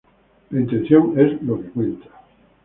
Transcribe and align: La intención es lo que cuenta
La 0.49 0.59
intención 0.61 1.13
es 1.19 1.39
lo 1.43 1.61
que 1.61 1.69
cuenta 1.69 2.07